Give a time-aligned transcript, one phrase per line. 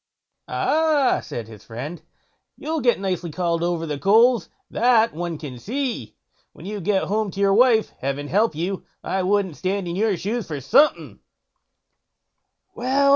[0.47, 2.01] "Ah!" said his friend,
[2.57, 6.15] "you'll get nicely called over the coals, that one can see,
[6.53, 7.91] when you get home to your wife.
[7.99, 11.19] Heaven help you, I wouldn't stand in your shoes for something."
[12.73, 13.09] "Well!"